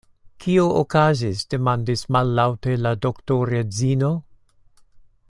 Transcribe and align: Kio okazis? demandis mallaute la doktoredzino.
Kio 0.45 0.63
okazis? 0.77 1.43
demandis 1.55 2.03
mallaute 2.17 2.75
la 2.87 2.97
doktoredzino. 3.07 4.13